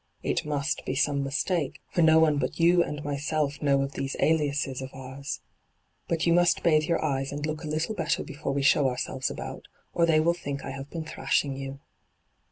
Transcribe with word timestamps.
It 0.23 0.45
must 0.47 0.83
be 0.83 0.95
some 0.95 1.21
mistake, 1.23 1.79
for 1.91 2.01
no 2.01 2.17
one 2.17 2.39
but 2.39 2.59
yon 2.59 2.81
and 2.81 3.03
myself 3.03 3.61
know 3.61 3.83
of 3.83 3.91
these 3.91 4.15
aliases 4.19 4.81
of 4.81 4.89
ours. 4.95 5.41
But 6.07 6.25
you 6.25 6.33
must 6.33 6.63
bathe 6.63 6.85
your 6.85 7.05
eyes 7.05 7.31
and 7.31 7.45
look 7.45 7.63
a 7.63 7.67
little 7.67 7.93
better 7.93 8.23
before 8.23 8.51
we 8.51 8.63
show 8.63 8.87
ourselves 8.89 9.29
about, 9.29 9.67
or 9.93 10.07
they 10.07 10.19
will 10.19 10.33
think 10.33 10.65
I 10.65 10.71
have 10.71 10.89
been 10.89 11.05
thrash 11.05 11.45
ing 11.45 11.55
you.' 11.55 11.81